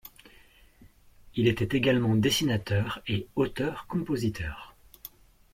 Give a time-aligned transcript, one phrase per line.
[1.35, 4.75] Il était également dessinateur et auteur-compositeur.